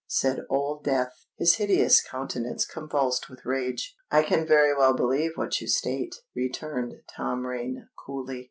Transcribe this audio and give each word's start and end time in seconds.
said 0.07 0.39
Old 0.49 0.83
Death, 0.83 1.13
his 1.37 1.57
hideous 1.57 2.01
countenance 2.01 2.65
convulsed 2.65 3.29
with 3.29 3.45
rage. 3.45 3.95
"I 4.09 4.23
can 4.23 4.47
very 4.47 4.75
well 4.75 4.95
believe 4.95 5.33
what 5.35 5.61
you 5.61 5.67
state," 5.67 6.15
returned 6.35 6.95
Tom 7.15 7.45
Rain 7.45 7.87
coolly. 7.95 8.39